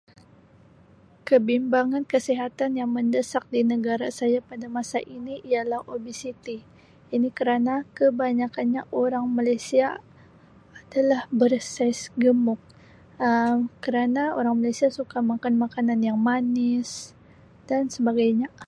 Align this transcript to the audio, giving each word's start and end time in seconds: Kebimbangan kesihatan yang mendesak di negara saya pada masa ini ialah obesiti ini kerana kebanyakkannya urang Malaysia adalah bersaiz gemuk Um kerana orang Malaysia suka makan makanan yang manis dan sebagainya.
Kebimbangan 1.27 2.03
kesihatan 2.11 2.71
yang 2.81 2.89
mendesak 2.97 3.43
di 3.53 3.61
negara 3.73 4.07
saya 4.19 4.39
pada 4.49 4.65
masa 4.77 4.97
ini 5.17 5.35
ialah 5.51 5.81
obesiti 5.93 6.57
ini 7.15 7.29
kerana 7.39 7.73
kebanyakkannya 7.97 8.81
urang 8.99 9.25
Malaysia 9.37 9.87
adalah 10.81 11.21
bersaiz 11.41 11.99
gemuk 12.23 12.61
Um 13.27 13.57
kerana 13.85 14.23
orang 14.39 14.55
Malaysia 14.59 14.87
suka 14.99 15.17
makan 15.31 15.53
makanan 15.63 15.99
yang 16.07 16.17
manis 16.27 16.91
dan 17.69 17.83
sebagainya. 17.95 18.49